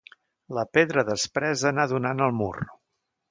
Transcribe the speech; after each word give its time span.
La 0.57 0.63
pedra 0.77 1.03
despresa 1.09 1.69
anà 1.71 1.85
a 1.85 1.91
donar 1.93 2.15
en 2.19 2.25
el 2.29 2.35
mur. 2.41 2.51